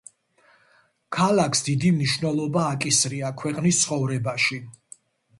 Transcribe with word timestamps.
ქალაქს 1.17 1.59
დიდი 1.67 1.91
მნიშვნელობა 1.97 2.63
აკისრია 2.69 3.29
ქვეყნის 3.43 3.83
ცხოვრებაში. 3.83 4.59